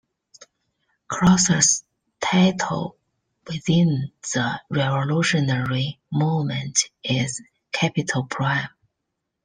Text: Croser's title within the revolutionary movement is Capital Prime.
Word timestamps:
Croser's 1.11 1.83
title 2.19 2.97
within 3.45 4.11
the 4.33 4.59
revolutionary 4.71 5.99
movement 6.11 6.89
is 7.03 7.39
Capital 7.71 8.23
Prime. 8.25 8.69